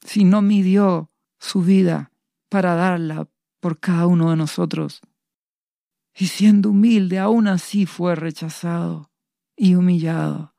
si 0.00 0.24
no 0.24 0.40
midió 0.42 1.10
su 1.38 1.62
vida 1.62 2.12
para 2.48 2.74
darla 2.74 3.28
por 3.60 3.78
cada 3.78 4.06
uno 4.06 4.30
de 4.30 4.36
nosotros? 4.36 5.00
Y 6.14 6.26
siendo 6.26 6.70
humilde, 6.70 7.18
aún 7.18 7.46
así 7.46 7.86
fue 7.86 8.14
rechazado 8.14 9.10
y 9.56 9.74
humillado. 9.74 10.54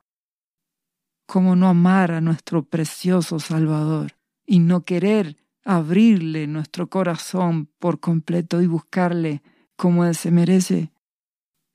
¿Cómo 1.26 1.54
no 1.56 1.68
amar 1.68 2.12
a 2.12 2.20
nuestro 2.20 2.64
precioso 2.64 3.38
Salvador? 3.38 4.20
y 4.50 4.58
no 4.58 4.84
querer 4.84 5.36
abrirle 5.64 6.48
nuestro 6.48 6.90
corazón 6.90 7.66
por 7.78 8.00
completo 8.00 8.60
y 8.60 8.66
buscarle 8.66 9.44
como 9.76 10.04
Él 10.04 10.16
se 10.16 10.32
merece. 10.32 10.92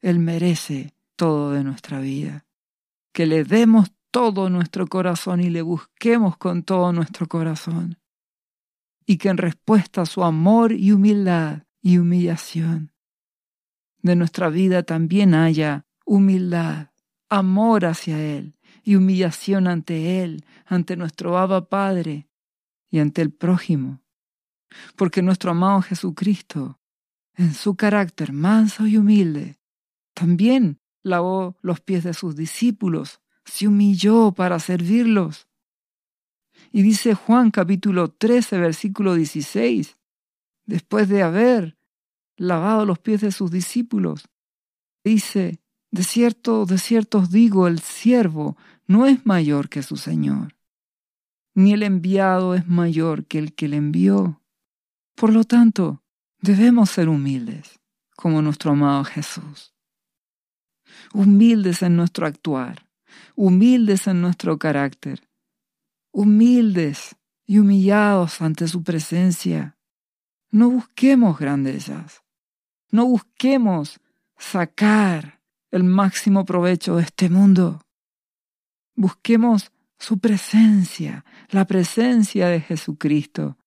Él 0.02 0.20
merece 0.20 0.94
todo 1.16 1.52
de 1.52 1.64
nuestra 1.64 2.02
vida. 2.02 2.46
Que 3.14 3.26
le 3.26 3.46
demos 3.46 3.94
todo 4.12 4.50
nuestro 4.50 4.88
corazón 4.88 5.40
y 5.40 5.50
le 5.50 5.62
busquemos 5.62 6.36
con 6.36 6.64
todo 6.64 6.92
nuestro 6.92 7.28
corazón. 7.30 7.98
Y 9.06 9.18
que 9.18 9.30
en 9.30 9.38
respuesta 9.38 10.02
a 10.02 10.06
su 10.06 10.24
amor 10.24 10.72
y 10.72 10.92
humildad 10.92 11.64
y 11.82 11.98
humillación 11.98 12.96
de 14.06 14.16
nuestra 14.16 14.50
vida 14.50 14.84
también 14.84 15.34
haya 15.34 15.88
humildad, 16.06 16.92
amor 17.28 17.86
hacia 17.86 18.22
Él 18.22 18.56
y 18.84 18.96
humillación 18.96 19.68
ante 19.68 20.22
Él, 20.22 20.46
ante 20.68 20.96
nuestro 20.96 21.40
Abba 21.40 21.70
Padre, 21.70 22.30
y 22.92 23.00
ante 23.00 23.24
el 23.24 23.32
prójimo. 23.32 24.04
Porque 24.96 25.24
nuestro 25.24 25.50
amado 25.50 25.82
Jesucristo, 25.82 26.80
en 27.34 27.56
su 27.56 27.76
carácter 27.76 28.32
manso 28.32 28.86
y 28.86 28.98
humilde, 28.98 29.58
también 30.14 30.80
lavó 31.02 31.58
los 31.64 31.82
pies 31.82 32.04
de 32.04 32.14
sus 32.14 32.36
discípulos, 32.36 33.22
se 33.44 33.68
humilló 33.68 34.34
para 34.34 34.60
servirlos. 34.60 35.48
Y 36.72 36.82
dice 36.82 37.14
Juan 37.14 37.52
capítulo 37.52 38.10
13, 38.10 38.58
versículo 38.58 39.16
16, 39.16 39.98
después 40.66 41.08
de 41.10 41.24
haber 41.24 41.78
lavado 42.38 42.86
los 42.86 43.00
pies 43.00 43.22
de 43.22 43.32
sus 43.32 43.52
discípulos, 43.52 44.28
dice, 45.04 45.62
de 45.92 46.04
cierto, 46.04 46.66
de 46.66 46.78
cierto 46.78 47.20
os 47.20 47.32
digo, 47.32 47.68
el 47.68 47.80
siervo 47.80 48.58
no 48.88 49.06
es 49.06 49.26
mayor 49.26 49.70
que 49.70 49.84
su 49.84 49.96
Señor 49.96 50.56
ni 51.56 51.72
el 51.72 51.84
enviado 51.84 52.54
es 52.54 52.68
mayor 52.68 53.26
que 53.26 53.40
el 53.40 53.56
que 53.56 53.68
le 53.68 53.78
envió. 53.78 54.42
Por 55.16 55.34
lo 55.34 55.46
tanto, 55.46 56.04
debemos 56.42 56.92
ser 56.92 57.08
humildes, 57.10 57.80
como 58.16 58.42
nuestro 58.42 58.72
amado 58.72 59.06
Jesús. 59.06 59.74
Humildes 61.14 61.82
en 61.82 61.96
nuestro 61.96 62.28
actuar, 62.28 62.86
humildes 63.36 64.08
en 64.08 64.22
nuestro 64.22 64.60
carácter, 64.60 65.25
humildes 66.16 67.18
y 67.46 67.60
humillados 67.60 68.42
ante 68.42 68.70
su 68.70 68.84
presencia. 68.84 69.78
No 70.50 70.70
busquemos 70.70 71.38
grandezas, 71.38 72.24
no 72.90 73.06
busquemos 73.06 74.00
sacar 74.38 75.42
el 75.72 75.84
máximo 75.84 76.46
provecho 76.46 76.96
de 76.96 77.04
este 77.04 77.30
mundo. 77.30 77.82
Busquemos 78.96 79.74
su 80.00 80.20
presencia, 80.20 81.26
la 81.50 81.66
presencia 81.66 82.48
de 82.48 82.62
Jesucristo, 82.62 83.58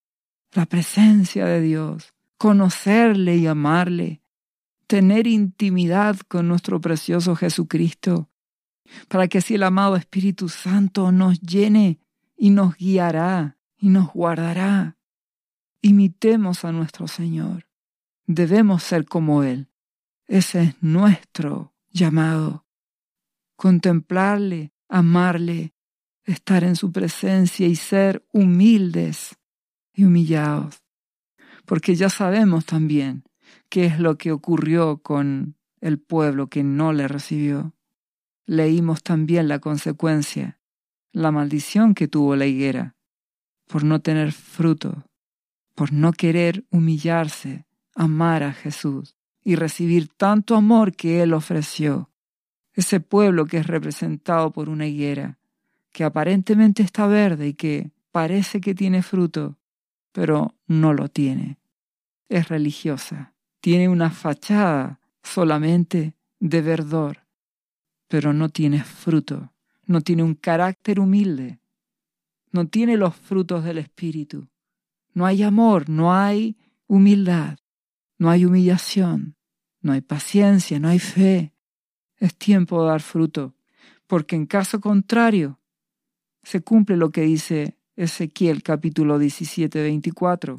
la 0.52 0.64
presencia 0.64 1.45
de 1.45 1.61
Dios, 1.61 2.14
conocerle 2.38 3.37
y 3.37 3.47
amarle, 3.47 4.23
tener 4.87 5.26
intimidad 5.26 6.17
con 6.28 6.49
nuestro 6.49 6.81
precioso 6.81 7.37
Jesucristo, 7.37 8.31
para 9.09 9.28
que 9.28 9.37
así 9.37 9.57
el 9.57 9.64
amado 9.64 9.97
Espíritu 9.97 10.49
Santo 10.49 11.12
nos 11.12 11.38
llene 11.43 12.00
y 12.38 12.50
nos 12.50 12.76
guiará 12.76 13.59
y 13.76 13.90
nos 13.90 14.12
guardará. 14.12 14.97
Imitemos 15.83 16.64
a 16.64 16.73
nuestro 16.73 17.07
Señor. 17.07 17.68
Debemos 18.26 18.83
ser 18.83 19.04
como 19.04 19.42
Él. 19.42 19.68
Ese 20.26 20.62
es 20.62 20.83
nuestro 20.83 21.75
llamado. 21.90 22.64
Contemplarle, 23.57 24.73
amarle 24.88 25.75
estar 26.25 26.64
en 26.64 26.76
su 26.76 26.92
presencia 26.92 27.66
y 27.66 27.76
ser 27.76 28.26
humildes 28.33 29.37
y 29.92 30.04
humillados 30.04 30.83
porque 31.68 31.95
ya 31.95 32.09
sabemos 32.09 32.64
también 32.64 33.25
qué 33.68 33.85
es 33.85 34.00
lo 34.00 34.16
que 34.16 34.33
ocurrió 34.33 35.02
con 35.02 35.57
el 35.83 36.00
pueblo 36.00 36.49
que 36.49 36.64
no 36.64 36.95
le 36.95 37.07
recibió. 37.07 37.75
Leímos 38.47 39.02
también 39.02 39.47
la 39.49 39.59
consecuencia, 39.59 40.58
la 41.12 41.31
maldición 41.31 41.95
que 41.95 42.09
tuvo 42.09 42.37
la 42.37 42.47
higuera, 42.47 42.97
por 43.67 43.85
no 43.85 44.00
tener 44.00 44.33
fruto, 44.33 45.05
por 45.75 45.93
no 45.93 46.12
querer 46.12 46.65
humillarse, 46.71 47.67
amar 47.95 48.43
a 48.43 48.53
Jesús 48.53 49.17
y 49.45 49.57
recibir 49.57 50.09
tanto 50.09 50.57
amor 50.57 50.95
que 50.95 51.23
Él 51.23 51.35
ofreció. 51.35 52.11
Ese 52.73 53.00
pueblo 53.00 53.47
que 53.47 53.59
es 53.59 53.67
representado 53.67 54.53
por 54.53 54.69
una 54.69 54.87
higuera, 54.87 55.38
que 55.93 56.05
aparentemente 56.05 56.83
está 56.83 57.07
verde 57.07 57.49
y 57.49 57.55
que 57.55 57.91
parece 58.12 58.61
que 58.61 58.75
tiene 58.75 59.03
fruto, 59.03 59.59
pero 60.12 60.55
no 60.67 60.93
lo 60.93 61.09
tiene. 61.09 61.59
Es 62.29 62.49
religiosa, 62.49 63.35
tiene 63.61 63.88
una 63.88 64.11
fachada 64.11 65.00
solamente 65.23 66.15
de 66.41 66.62
verdor, 66.62 67.27
pero 68.07 68.33
no 68.33 68.49
tiene 68.49 68.83
fruto, 68.83 69.53
no 69.88 70.02
tiene 70.02 70.23
un 70.23 70.35
carácter 70.35 71.00
humilde, 71.00 71.61
no 72.52 72.68
tiene 72.68 72.97
los 72.97 73.16
frutos 73.16 73.64
del 73.64 73.78
Espíritu. 73.78 74.49
No 75.14 75.25
hay 75.26 75.42
amor, 75.42 75.88
no 75.88 76.14
hay 76.14 76.57
humildad, 76.87 77.59
no 78.18 78.30
hay 78.30 78.45
humillación, 78.45 79.37
no 79.80 79.92
hay 79.92 80.02
paciencia, 80.02 80.78
no 80.78 80.88
hay 80.88 80.99
fe. 80.99 81.54
Es 82.16 82.37
tiempo 82.37 82.83
de 82.83 82.90
dar 82.90 83.00
fruto, 83.00 83.54
porque 84.07 84.37
en 84.37 84.47
caso 84.47 84.80
contrario 84.80 85.59
se 86.42 86.61
cumple 86.61 86.97
lo 86.97 87.11
que 87.11 87.23
dice 87.23 87.78
Ezequiel 87.97 88.62
capítulo 88.62 89.18
17, 89.18 89.83
24, 89.83 90.59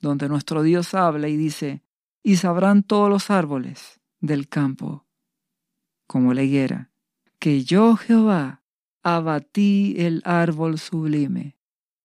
donde 0.00 0.28
nuestro 0.28 0.62
Dios 0.62 0.92
habla 0.92 1.28
y 1.28 1.36
dice, 1.36 1.82
y 2.22 2.36
sabrán 2.36 2.82
todos 2.82 3.08
los 3.08 3.30
árboles 3.30 4.00
del 4.20 4.48
campo, 4.48 5.06
como 6.06 6.34
la 6.34 6.42
higuera, 6.42 6.90
que 7.38 7.64
yo 7.64 7.96
Jehová 7.96 8.62
abatí 9.02 9.94
el 9.98 10.22
árbol 10.24 10.78
sublime, 10.78 11.56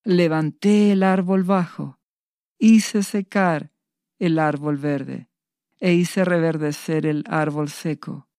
levanté 0.04 0.92
el 0.92 1.04
árbol 1.04 1.44
bajo, 1.44 2.00
hice 2.58 3.04
secar 3.04 3.72
el 4.20 4.40
árbol 4.40 4.78
verde, 4.78 5.30
e 5.80 5.94
hice 5.94 6.24
reverdecer 6.24 7.06
el 7.06 7.24
árbol 7.28 7.70
seco. 7.70 8.30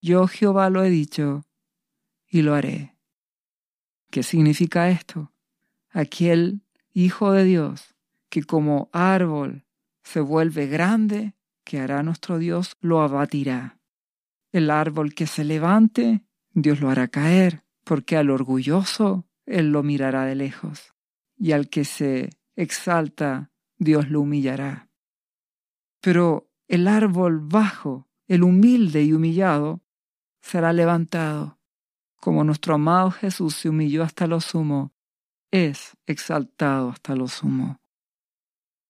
Yo 0.00 0.26
Jehová 0.26 0.70
lo 0.70 0.82
he 0.82 0.90
dicho, 0.90 1.44
y 2.26 2.42
lo 2.42 2.54
haré. 2.54 2.96
¿Qué 4.10 4.22
significa 4.22 4.90
esto? 4.90 5.32
Aquel 5.90 6.62
Hijo 6.92 7.30
de 7.30 7.44
Dios 7.44 7.94
que 8.28 8.42
como 8.42 8.88
árbol 8.92 9.64
se 10.02 10.20
vuelve 10.20 10.66
grande, 10.66 11.34
que 11.64 11.80
hará 11.80 12.02
nuestro 12.02 12.38
Dios, 12.38 12.76
lo 12.80 13.00
abatirá. 13.00 13.78
El 14.52 14.70
árbol 14.70 15.14
que 15.14 15.26
se 15.26 15.44
levante, 15.44 16.24
Dios 16.62 16.80
lo 16.80 16.90
hará 16.90 17.08
caer, 17.08 17.64
porque 17.84 18.16
al 18.16 18.30
orgulloso 18.30 19.26
Él 19.46 19.72
lo 19.72 19.82
mirará 19.82 20.24
de 20.24 20.34
lejos, 20.34 20.94
y 21.36 21.52
al 21.52 21.68
que 21.68 21.84
se 21.84 22.30
exalta, 22.56 23.50
Dios 23.78 24.10
lo 24.10 24.20
humillará. 24.20 24.88
Pero 26.00 26.50
el 26.66 26.88
árbol 26.88 27.40
bajo, 27.40 28.08
el 28.26 28.42
humilde 28.42 29.02
y 29.02 29.12
humillado, 29.12 29.82
será 30.40 30.72
levantado, 30.72 31.58
como 32.16 32.44
nuestro 32.44 32.74
amado 32.74 33.10
Jesús 33.10 33.54
se 33.54 33.68
humilló 33.68 34.02
hasta 34.02 34.26
lo 34.26 34.40
sumo, 34.40 34.92
es 35.50 35.96
exaltado 36.06 36.90
hasta 36.90 37.14
lo 37.14 37.28
sumo 37.28 37.80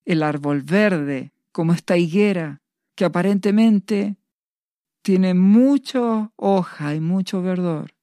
el 0.09 0.23
árbol 0.23 0.63
verde, 0.63 1.35
como 1.53 1.75
esta 1.75 1.99
higuera, 1.99 2.63
que 2.95 3.05
aparentemente 3.05 4.17
tiene 5.09 5.33
mucha 5.33 6.33
hoja 6.37 6.95
y 6.95 7.01
mucho 7.01 7.41
verdor, 7.41 7.95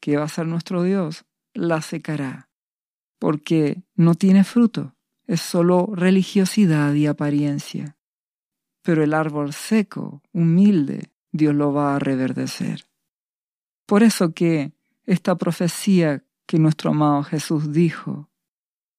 que 0.00 0.16
va 0.16 0.24
a 0.24 0.28
ser 0.28 0.48
nuestro 0.48 0.82
Dios, 0.82 1.24
la 1.54 1.80
secará, 1.80 2.50
porque 3.20 3.84
no 3.94 4.16
tiene 4.16 4.42
fruto, 4.42 4.96
es 5.28 5.40
solo 5.40 5.92
religiosidad 5.94 6.92
y 6.94 7.06
apariencia. 7.06 7.96
Pero 8.82 9.04
el 9.04 9.14
árbol 9.14 9.52
seco, 9.52 10.22
humilde, 10.32 11.12
Dios 11.30 11.54
lo 11.54 11.72
va 11.72 11.94
a 11.94 12.00
reverdecer. 12.00 12.84
Por 13.86 14.02
eso 14.02 14.34
que 14.34 14.72
esta 15.04 15.38
profecía 15.38 16.24
que 16.46 16.58
nuestro 16.58 16.90
amado 16.90 17.22
Jesús 17.22 17.72
dijo 17.72 18.28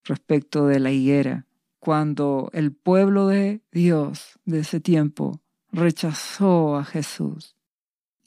respecto 0.05 0.67
de 0.67 0.79
la 0.79 0.91
higuera, 0.91 1.47
cuando 1.79 2.49
el 2.53 2.71
pueblo 2.71 3.27
de 3.27 3.61
Dios 3.73 4.39
de 4.45 4.59
ese 4.59 4.79
tiempo 4.79 5.40
rechazó 5.71 6.77
a 6.77 6.83
Jesús. 6.83 7.55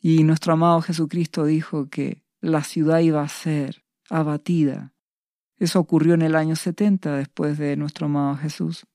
Y 0.01 0.25
nuestro 0.25 0.53
amado 0.53 0.83
Jesucristo 0.83 1.45
dijo 1.45 1.89
que 1.89 2.23
la 2.41 2.63
ciudad 2.63 3.01
iba 3.01 3.23
a 3.23 3.29
ser 3.29 3.85
abatida. 4.11 4.93
Eso 5.57 5.81
ocurrió 5.81 6.15
en 6.15 6.23
el 6.23 6.35
año 6.35 6.57
70 6.57 7.17
después 7.17 7.59
de 7.59 7.77
nuestro 7.77 8.07
amado 8.07 8.37
Jesús. 8.37 8.87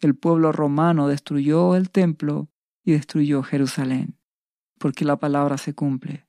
El 0.00 0.14
pueblo 0.14 0.52
romano 0.52 1.08
destruyó 1.08 1.76
el 1.76 1.90
templo 1.90 2.48
y 2.84 2.92
destruyó 2.92 3.42
Jerusalén, 3.42 4.16
porque 4.78 5.04
la 5.04 5.16
palabra 5.16 5.58
se 5.58 5.74
cumple. 5.74 6.26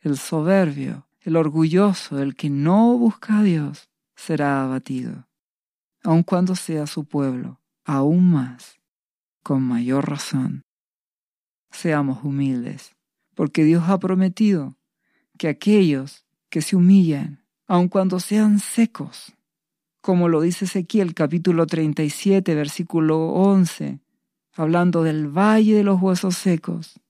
El 0.00 0.16
soberbio, 0.16 1.08
el 1.20 1.36
orgulloso, 1.36 2.20
el 2.20 2.36
que 2.36 2.48
no 2.48 2.96
busca 2.96 3.40
a 3.40 3.42
Dios, 3.42 3.90
será 4.14 4.62
abatido 4.62 5.26
aun 6.06 6.22
cuando 6.22 6.54
sea 6.54 6.86
su 6.86 7.04
pueblo, 7.04 7.60
aún 7.84 8.30
más, 8.30 8.78
con 9.46 9.62
mayor 9.62 10.10
razón. 10.10 10.64
Seamos 11.70 12.24
humildes, 12.24 12.96
porque 13.36 13.62
Dios 13.62 13.84
ha 13.86 13.96
prometido 13.96 14.76
que 15.38 15.46
aquellos 15.46 16.24
que 16.48 16.62
se 16.62 16.74
humillan, 16.74 17.44
aun 17.68 17.86
cuando 17.86 18.18
sean 18.18 18.58
secos, 18.58 19.34
como 20.00 20.28
lo 20.28 20.40
dice 20.40 20.64
Ezequiel 20.64 21.14
capítulo 21.14 21.64
37, 21.64 22.56
versículo 22.56 23.28
11, 23.34 24.00
hablando 24.52 25.04
del 25.04 25.28
valle 25.28 25.76
de 25.76 25.84
los 25.84 26.02
huesos 26.02 26.36
secos, 26.36 27.00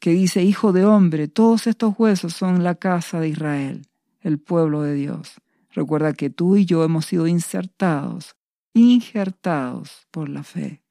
que 0.00 0.12
dice, 0.12 0.42
Hijo 0.42 0.72
de 0.72 0.86
hombre, 0.86 1.28
todos 1.28 1.66
estos 1.66 1.92
huesos 1.98 2.32
son 2.32 2.64
la 2.64 2.76
casa 2.76 3.20
de 3.20 3.28
Israel, 3.28 3.86
el 4.22 4.38
pueblo 4.38 4.80
de 4.80 4.94
Dios. 4.94 5.42
Recuerda 5.72 6.14
que 6.14 6.30
tú 6.30 6.56
y 6.56 6.64
yo 6.64 6.84
hemos 6.84 7.04
sido 7.04 7.26
insertados, 7.26 8.34
injertados 8.72 10.06
por 10.10 10.30
la 10.30 10.42
fe, 10.42 10.85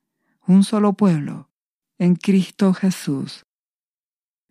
un 0.47 0.63
solo 0.63 0.93
pueblo, 0.93 1.49
en 1.97 2.15
Cristo 2.15 2.73
Jesús. 2.73 3.45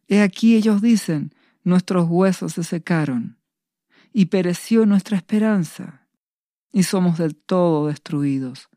He 0.08 0.20
aquí 0.20 0.56
ellos 0.56 0.82
dicen, 0.82 1.34
nuestros 1.62 2.06
huesos 2.08 2.54
se 2.54 2.64
secaron, 2.64 3.38
y 4.12 4.26
pereció 4.26 4.86
nuestra 4.86 5.16
esperanza, 5.16 6.08
y 6.72 6.84
somos 6.84 7.18
del 7.18 7.36
todo 7.36 7.86
destruidos. 7.86 8.68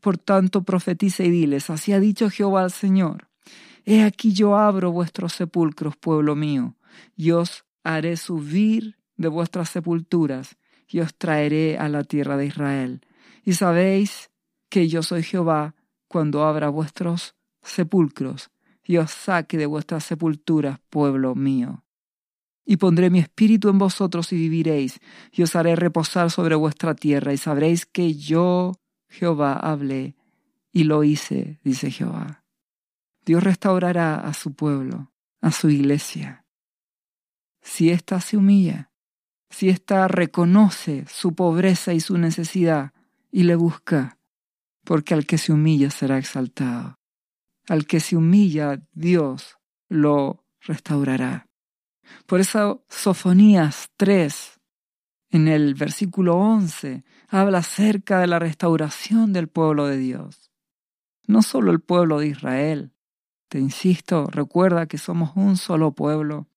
Por 0.00 0.18
tanto, 0.18 0.62
profetiza 0.62 1.24
y 1.24 1.30
diles, 1.30 1.70
así 1.70 1.92
ha 1.92 2.00
dicho 2.00 2.30
Jehová 2.30 2.62
al 2.62 2.70
Señor, 2.70 3.28
He 3.88 4.02
aquí 4.02 4.32
yo 4.32 4.56
abro 4.56 4.90
vuestros 4.90 5.32
sepulcros, 5.32 5.96
pueblo 5.96 6.34
mío, 6.34 6.76
y 7.16 7.30
os 7.30 7.64
haré 7.84 8.16
subir 8.16 8.96
de 9.16 9.28
vuestras 9.28 9.70
sepulturas, 9.70 10.56
y 10.88 10.98
os 11.00 11.14
traeré 11.14 11.78
a 11.78 11.88
la 11.88 12.02
tierra 12.02 12.36
de 12.36 12.46
Israel. 12.46 13.00
Y 13.44 13.52
sabéis 13.52 14.30
que 14.68 14.88
yo 14.88 15.04
soy 15.04 15.22
Jehová 15.22 15.75
cuando 16.08 16.44
abra 16.44 16.68
vuestros 16.68 17.34
sepulcros 17.62 18.50
y 18.84 18.98
os 18.98 19.10
saque 19.10 19.58
de 19.58 19.66
vuestras 19.66 20.04
sepulturas, 20.04 20.78
pueblo 20.90 21.34
mío. 21.34 21.84
Y 22.64 22.76
pondré 22.76 23.10
mi 23.10 23.18
espíritu 23.18 23.68
en 23.68 23.78
vosotros 23.78 24.32
y 24.32 24.36
viviréis, 24.36 25.00
y 25.32 25.42
os 25.42 25.54
haré 25.56 25.76
reposar 25.76 26.30
sobre 26.30 26.54
vuestra 26.54 26.94
tierra, 26.94 27.32
y 27.32 27.36
sabréis 27.36 27.86
que 27.86 28.14
yo, 28.14 28.72
Jehová, 29.08 29.54
hablé, 29.54 30.16
y 30.72 30.84
lo 30.84 31.04
hice, 31.04 31.60
dice 31.62 31.90
Jehová. 31.90 32.44
Dios 33.24 33.42
restaurará 33.42 34.16
a 34.20 34.34
su 34.34 34.54
pueblo, 34.54 35.12
a 35.40 35.50
su 35.50 35.68
iglesia. 35.68 36.44
Si 37.60 37.90
ésta 37.90 38.20
se 38.20 38.36
humilla, 38.36 38.90
si 39.50 39.68
ésta 39.68 40.06
reconoce 40.06 41.04
su 41.08 41.34
pobreza 41.34 41.92
y 41.92 42.00
su 42.00 42.18
necesidad 42.18 42.92
y 43.32 43.44
le 43.44 43.56
busca, 43.56 44.15
porque 44.86 45.12
al 45.12 45.26
que 45.26 45.36
se 45.36 45.52
humilla 45.52 45.90
será 45.90 46.16
exaltado. 46.16 46.98
Al 47.68 47.86
que 47.86 48.00
se 48.00 48.16
humilla, 48.16 48.80
Dios 48.92 49.58
lo 49.88 50.44
restaurará. 50.60 51.48
Por 52.24 52.40
eso 52.40 52.84
Sofonías 52.88 53.90
3, 53.98 54.60
en 55.30 55.48
el 55.48 55.74
versículo 55.74 56.36
11, 56.36 57.04
habla 57.28 57.58
acerca 57.58 58.20
de 58.20 58.28
la 58.28 58.38
restauración 58.38 59.32
del 59.32 59.48
pueblo 59.48 59.86
de 59.86 59.98
Dios. 59.98 60.50
No 61.26 61.42
solo 61.42 61.72
el 61.72 61.80
pueblo 61.80 62.20
de 62.20 62.28
Israel. 62.28 62.92
Te 63.48 63.58
insisto, 63.58 64.26
recuerda 64.30 64.86
que 64.86 64.96
somos 64.96 65.32
un 65.34 65.56
solo 65.56 65.92
pueblo 65.92 66.48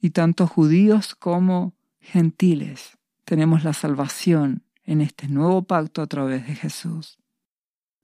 y 0.00 0.10
tanto 0.10 0.46
judíos 0.46 1.14
como 1.14 1.74
gentiles 2.00 2.96
tenemos 3.30 3.62
la 3.62 3.74
salvación 3.74 4.64
en 4.82 5.00
este 5.00 5.28
nuevo 5.28 5.62
pacto 5.62 6.02
a 6.02 6.08
través 6.08 6.48
de 6.48 6.54
Jesús. 6.56 7.19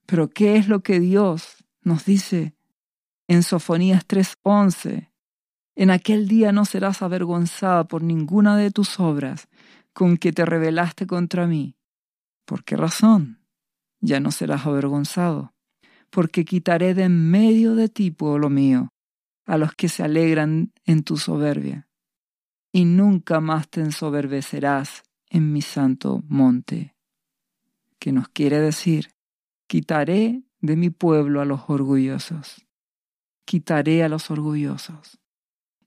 Pero 0.07 0.29
¿qué 0.29 0.55
es 0.55 0.69
lo 0.69 0.79
que 0.81 0.99
Dios 0.99 1.65
nos 1.81 2.05
dice 2.05 2.55
en 3.27 3.43
Sofonías 3.43 4.07
3:11? 4.07 5.11
En 5.75 5.91
aquel 5.91 6.27
día 6.27 6.51
no 6.51 6.65
serás 6.65 7.01
avergonzada 7.03 7.83
por 7.83 8.01
ninguna 8.01 8.57
de 8.57 8.71
tus 8.71 8.99
obras 8.99 9.47
con 9.93 10.17
que 10.17 10.31
te 10.31 10.45
rebelaste 10.45 11.05
contra 11.05 11.45
mí. 11.45 11.75
¿Por 12.45 12.63
qué 12.63 12.77
razón? 12.77 13.43
Ya 13.99 14.19
no 14.19 14.31
serás 14.31 14.65
avergonzado, 14.65 15.53
porque 16.09 16.45
quitaré 16.45 16.93
de 16.93 17.03
en 17.03 17.29
medio 17.29 17.75
de 17.75 17.89
ti, 17.89 18.09
pueblo 18.09 18.49
mío, 18.49 18.93
a 19.45 19.57
los 19.57 19.73
que 19.73 19.89
se 19.89 20.03
alegran 20.03 20.71
en 20.85 21.03
tu 21.03 21.17
soberbia, 21.17 21.89
y 22.71 22.85
nunca 22.85 23.41
más 23.41 23.67
te 23.69 23.81
ensoberbecerás 23.81 25.03
en 25.29 25.51
mi 25.51 25.61
santo 25.61 26.23
monte. 26.27 26.95
¿Qué 27.99 28.11
nos 28.11 28.29
quiere 28.29 28.59
decir? 28.59 29.16
Quitaré 29.67 30.43
de 30.61 30.75
mi 30.75 30.89
pueblo 30.89 31.41
a 31.41 31.45
los 31.45 31.61
orgullosos. 31.67 32.65
Quitaré 33.45 34.03
a 34.03 34.09
los 34.09 34.31
orgullosos. 34.31 35.19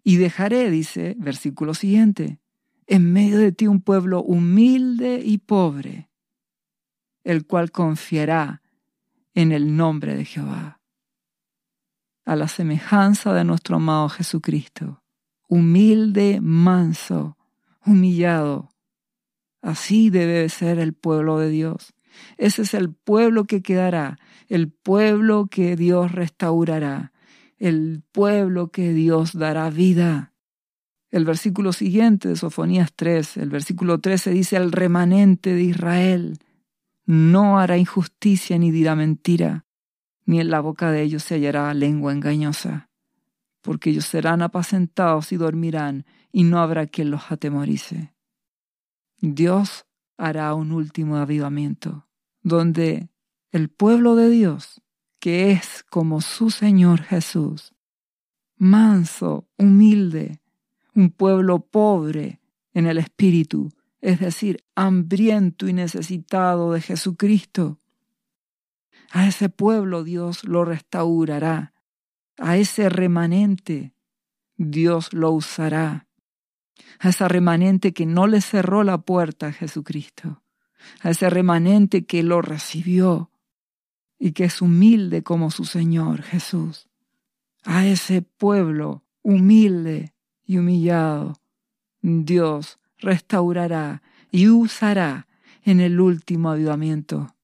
Y 0.02 0.16
dejaré, 0.16 0.70
dice, 0.70 1.16
versículo 1.18 1.74
siguiente, 1.74 2.40
en 2.86 3.12
medio 3.12 3.38
de 3.38 3.52
ti 3.52 3.66
un 3.66 3.80
pueblo 3.80 4.22
humilde 4.22 5.22
y 5.24 5.38
pobre, 5.38 6.10
el 7.24 7.46
cual 7.46 7.70
confiará 7.70 8.62
en 9.34 9.52
el 9.52 9.76
nombre 9.76 10.16
de 10.16 10.24
Jehová. 10.24 10.80
A 12.24 12.36
la 12.36 12.48
semejanza 12.48 13.32
de 13.32 13.44
nuestro 13.44 13.76
amado 13.76 14.08
Jesucristo, 14.08 15.02
humilde, 15.48 16.40
manso, 16.40 17.36
humillado. 17.84 18.70
Así 19.62 20.10
debe 20.10 20.48
ser 20.48 20.78
el 20.78 20.94
pueblo 20.94 21.38
de 21.38 21.50
Dios. 21.50 21.92
Ese 22.37 22.62
es 22.62 22.75
el 22.75 22.92
pueblo 22.92 23.44
que 23.44 23.62
quedará, 23.62 24.18
el 24.49 24.68
pueblo 24.70 25.46
que 25.46 25.77
Dios 25.77 26.12
restaurará, 26.12 27.12
el 27.59 28.03
pueblo 28.12 28.70
que 28.70 28.92
Dios 28.92 29.38
dará 29.38 29.70
vida. 29.70 30.33
El 31.11 31.25
versículo 31.25 31.73
siguiente 31.73 32.29
de 32.29 32.37
Sofonías 32.37 32.92
3, 32.94 33.38
el 33.38 33.51
versículo 33.51 34.01
13 34.01 34.31
dice, 34.31 34.57
el 34.57 34.73
remanente 34.73 35.55
de 35.55 35.62
Israel 35.62 36.38
no 37.05 37.59
hará 37.59 37.77
injusticia 37.77 38.59
ni 38.59 38.70
dirá 38.70 38.94
mentira, 38.94 39.66
ni 40.25 40.40
en 40.40 40.51
la 40.51 40.61
boca 40.61 40.92
de 40.92 41.03
ellos 41.03 41.25
se 41.25 41.35
hallará 41.35 41.75
lengua 41.75 42.12
engañosa, 42.12 42.88
porque 43.61 43.90
ellos 43.90 44.07
serán 44.07 44.42
apacentados 44.42 45.33
y 45.33 45.37
dormirán, 45.37 46.07
y 46.33 46.44
no 46.44 46.61
habrá 46.61 46.87
quien 46.87 47.11
los 47.11 47.33
atemorice. 47.33 48.14
Dios 49.20 49.87
hará 50.20 50.54
un 50.54 50.70
último 50.72 51.16
avivamiento, 51.16 52.06
donde 52.42 53.09
el 53.50 53.70
pueblo 53.70 54.14
de 54.14 54.28
Dios 54.28 54.83
que 55.18 55.52
es 55.52 55.85
como 55.88 56.20
su 56.20 56.50
Señor 56.50 57.02
Jesús, 57.02 57.74
manso, 58.56 59.48
humilde, 59.59 60.40
un 60.94 61.11
pueblo 61.11 61.61
pobre 61.61 62.40
en 62.72 62.87
el 62.87 62.98
espíritu, 62.98 63.70
es 64.00 64.18
decir, 64.18 64.64
hambriento 64.74 65.68
y 65.68 65.74
necesitado 65.74 66.72
de 66.72 66.80
Jesucristo. 66.80 67.78
A 69.11 69.26
ese 69.26 69.50
pueblo 69.50 70.04
Dios 70.04 70.44
lo 70.44 70.64
restaurará, 70.64 71.74
a 72.38 72.56
ese 72.56 72.88
remanente 72.88 73.94
Dios 74.56 75.12
lo 75.12 75.33
usará, 75.33 76.06
a 76.98 77.08
ese 77.10 77.26
remanente 77.28 77.92
que 77.92 78.06
no 78.06 78.26
le 78.26 78.40
cerró 78.40 78.84
la 78.84 78.98
puerta 78.98 79.48
a 79.48 79.52
Jesucristo, 79.52 80.42
a 81.00 81.10
ese 81.10 81.30
remanente 81.30 82.04
que 82.04 82.22
lo 82.22 82.42
recibió, 82.42 83.30
y 84.18 84.32
que 84.32 84.44
es 84.44 84.60
humilde 84.60 85.22
como 85.22 85.50
su 85.50 85.64
Señor 85.64 86.22
Jesús. 86.22 86.88
A 87.64 87.86
ese 87.86 88.22
pueblo 88.22 89.02
humilde 89.22 90.12
y 90.44 90.58
humillado, 90.58 91.40
Dios 92.02 92.78
restaurará 92.98 94.02
y 94.30 94.48
usará 94.48 95.26
en 95.64 95.80
el 95.80 96.00
último 96.00 96.50
avivamiento, 96.50 97.34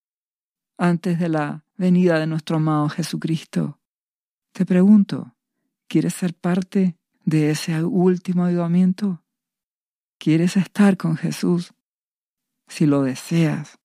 antes 0.78 1.18
de 1.18 1.28
la 1.28 1.64
venida 1.76 2.18
de 2.18 2.26
nuestro 2.26 2.56
amado 2.56 2.88
Jesucristo. 2.88 3.80
Te 4.52 4.64
pregunto, 4.64 5.34
¿quieres 5.88 6.14
ser 6.14 6.34
parte 6.34 6.96
de 7.24 7.50
ese 7.50 7.84
último 7.84 8.44
avivamiento? 8.44 9.22
¿Quieres 10.18 10.56
estar 10.56 10.96
con 10.96 11.16
Jesús? 11.16 11.72
Si 12.68 12.86
lo 12.86 13.02
deseas, 13.02 13.78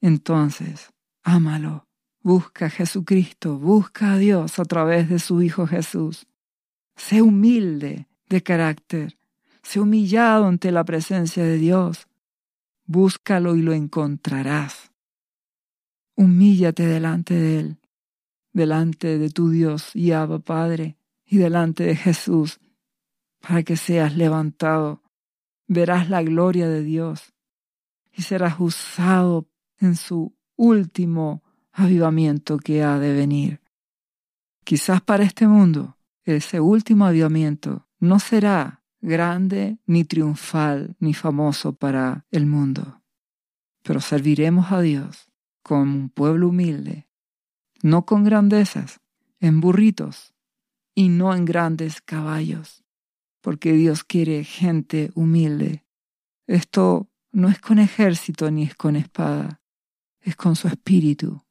entonces 0.00 0.92
ámalo 1.22 1.86
Busca 2.24 2.66
a 2.66 2.70
Jesucristo, 2.70 3.58
busca 3.58 4.12
a 4.12 4.16
Dios 4.16 4.60
a 4.60 4.64
través 4.64 5.08
de 5.08 5.18
su 5.18 5.42
Hijo 5.42 5.66
Jesús. 5.66 6.26
Sé 6.94 7.20
humilde 7.20 8.06
de 8.28 8.42
carácter, 8.44 9.18
sé 9.62 9.80
humillado 9.80 10.46
ante 10.46 10.70
la 10.70 10.84
presencia 10.84 11.42
de 11.42 11.58
Dios. 11.58 12.06
Búscalo 12.86 13.56
y 13.56 13.62
lo 13.62 13.72
encontrarás. 13.72 14.92
Humíllate 16.14 16.86
delante 16.86 17.34
de 17.34 17.58
Él, 17.58 17.80
delante 18.52 19.18
de 19.18 19.30
tu 19.30 19.50
Dios 19.50 19.96
y 19.96 20.12
Abba 20.12 20.38
Padre, 20.38 20.96
y 21.26 21.38
delante 21.38 21.82
de 21.82 21.96
Jesús, 21.96 22.60
para 23.40 23.64
que 23.64 23.76
seas 23.76 24.16
levantado. 24.16 25.01
Verás 25.66 26.10
la 26.10 26.22
gloria 26.22 26.68
de 26.68 26.82
Dios 26.82 27.34
y 28.12 28.22
serás 28.22 28.56
usado 28.58 29.48
en 29.78 29.96
su 29.96 30.34
último 30.56 31.42
avivamiento 31.72 32.58
que 32.58 32.82
ha 32.82 32.98
de 32.98 33.14
venir. 33.14 33.60
Quizás 34.64 35.00
para 35.00 35.24
este 35.24 35.46
mundo 35.46 35.96
ese 36.24 36.60
último 36.60 37.06
avivamiento 37.06 37.88
no 37.98 38.18
será 38.20 38.82
grande, 39.00 39.78
ni 39.86 40.04
triunfal, 40.04 40.94
ni 41.00 41.14
famoso 41.14 41.72
para 41.72 42.26
el 42.30 42.46
mundo, 42.46 43.02
pero 43.82 44.00
serviremos 44.00 44.70
a 44.70 44.80
Dios 44.80 45.28
como 45.62 45.82
un 45.82 46.08
pueblo 46.08 46.48
humilde, 46.48 47.08
no 47.82 48.06
con 48.06 48.22
grandezas, 48.22 49.00
en 49.40 49.60
burritos 49.60 50.34
y 50.94 51.08
no 51.08 51.34
en 51.34 51.44
grandes 51.44 52.00
caballos, 52.00 52.81
porque 53.42 53.74
Dios 53.74 54.02
quiere 54.04 54.44
gente 54.44 55.10
humilde. 55.14 55.84
Esto 56.46 57.10
no 57.30 57.48
es 57.48 57.60
con 57.60 57.78
ejército 57.78 58.50
ni 58.50 58.62
es 58.62 58.74
con 58.74 58.96
espada, 58.96 59.60
es 60.20 60.34
con 60.36 60.56
su 60.56 60.68
espíritu, 60.68 61.42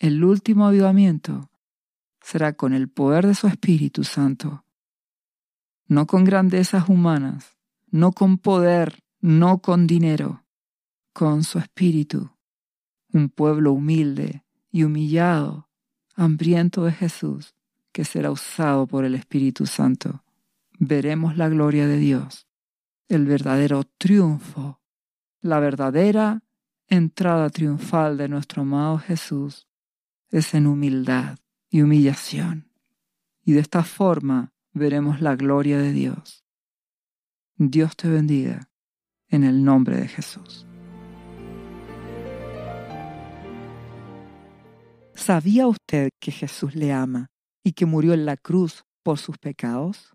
el 0.00 0.24
último 0.24 0.66
avivamiento 0.66 1.50
será 2.22 2.54
con 2.54 2.72
el 2.72 2.88
poder 2.88 3.26
de 3.26 3.34
su 3.34 3.48
Espíritu 3.48 4.02
Santo, 4.02 4.64
no 5.88 6.06
con 6.06 6.24
grandezas 6.24 6.88
humanas, 6.88 7.58
no 7.90 8.12
con 8.12 8.38
poder, 8.38 9.02
no 9.20 9.58
con 9.58 9.86
dinero, 9.86 10.46
con 11.12 11.44
su 11.44 11.58
Espíritu, 11.58 12.30
un 13.12 13.28
pueblo 13.28 13.72
humilde 13.72 14.42
y 14.70 14.84
humillado, 14.84 15.68
hambriento 16.14 16.84
de 16.84 16.92
Jesús, 16.92 17.54
que 17.92 18.06
será 18.06 18.30
usado 18.30 18.86
por 18.86 19.04
el 19.04 19.14
Espíritu 19.14 19.66
Santo. 19.66 20.24
Veremos 20.82 21.36
la 21.36 21.50
gloria 21.50 21.86
de 21.86 21.98
Dios, 21.98 22.48
el 23.06 23.26
verdadero 23.26 23.84
triunfo, 23.98 24.80
la 25.42 25.60
verdadera 25.60 26.42
entrada 26.88 27.50
triunfal 27.50 28.16
de 28.16 28.30
nuestro 28.30 28.62
amado 28.62 28.96
Jesús 28.96 29.68
es 30.30 30.54
en 30.54 30.66
humildad 30.66 31.36
y 31.68 31.82
humillación. 31.82 32.72
Y 33.44 33.52
de 33.52 33.60
esta 33.60 33.84
forma 33.84 34.54
veremos 34.72 35.20
la 35.20 35.36
gloria 35.36 35.76
de 35.76 35.92
Dios. 35.92 36.46
Dios 37.56 37.94
te 37.94 38.08
bendiga 38.08 38.70
en 39.28 39.44
el 39.44 39.62
nombre 39.62 39.98
de 39.98 40.08
Jesús. 40.08 40.66
¿Sabía 45.14 45.66
usted 45.66 46.08
que 46.18 46.32
Jesús 46.32 46.74
le 46.74 46.90
ama 46.90 47.26
y 47.62 47.72
que 47.72 47.84
murió 47.84 48.14
en 48.14 48.24
la 48.24 48.38
cruz 48.38 48.86
por 49.02 49.18
sus 49.18 49.36
pecados? 49.36 50.14